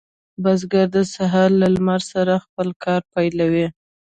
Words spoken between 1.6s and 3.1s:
له لمر سره خپل کار